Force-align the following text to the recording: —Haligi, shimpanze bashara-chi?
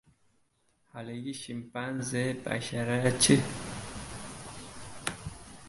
—Haligi, 0.93 1.33
shimpanze 1.39 2.23
bashara-chi? 2.47 3.37